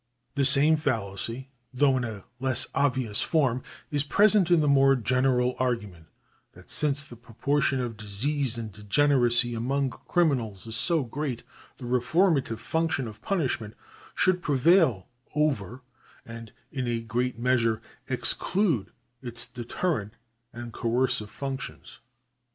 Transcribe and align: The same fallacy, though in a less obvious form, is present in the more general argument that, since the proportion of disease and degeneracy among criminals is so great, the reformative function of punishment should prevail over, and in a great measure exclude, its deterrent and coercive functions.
The 0.33 0.45
same 0.45 0.77
fallacy, 0.77 1.51
though 1.71 1.95
in 1.95 2.03
a 2.03 2.23
less 2.39 2.65
obvious 2.73 3.21
form, 3.21 3.61
is 3.91 4.03
present 4.03 4.49
in 4.49 4.59
the 4.59 4.67
more 4.67 4.95
general 4.95 5.53
argument 5.59 6.07
that, 6.53 6.71
since 6.71 7.03
the 7.03 7.15
proportion 7.15 7.79
of 7.79 7.97
disease 7.97 8.57
and 8.57 8.71
degeneracy 8.71 9.53
among 9.53 9.91
criminals 9.91 10.65
is 10.65 10.75
so 10.75 11.03
great, 11.03 11.43
the 11.77 11.83
reformative 11.85 12.57
function 12.59 13.07
of 13.07 13.21
punishment 13.21 13.75
should 14.15 14.41
prevail 14.41 15.07
over, 15.35 15.83
and 16.25 16.51
in 16.71 16.87
a 16.87 17.01
great 17.01 17.37
measure 17.37 17.79
exclude, 18.07 18.91
its 19.21 19.45
deterrent 19.45 20.15
and 20.51 20.73
coercive 20.73 21.29
functions. 21.29 21.99